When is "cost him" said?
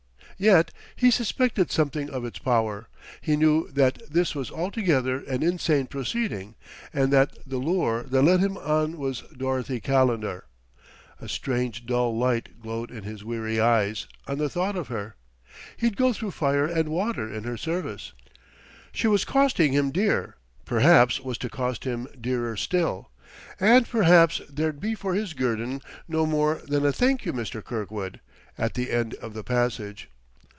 21.51-22.07